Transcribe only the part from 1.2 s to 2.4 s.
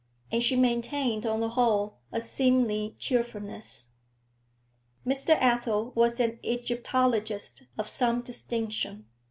on the whole, a